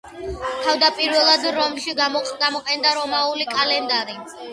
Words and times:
თავდაპირველად 0.67 1.43
რომში 1.57 1.93
გამოიყენებოდა 1.99 2.95
რომაული 3.01 3.47
კალენდარი. 3.53 4.17